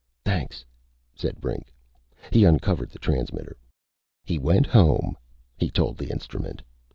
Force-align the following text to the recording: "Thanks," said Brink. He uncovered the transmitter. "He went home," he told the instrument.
"Thanks," 0.25 0.65
said 1.13 1.39
Brink. 1.39 1.71
He 2.31 2.43
uncovered 2.43 2.89
the 2.89 2.97
transmitter. 2.97 3.55
"He 4.23 4.39
went 4.39 4.65
home," 4.65 5.15
he 5.59 5.69
told 5.69 5.99
the 5.99 6.09
instrument. 6.09 6.63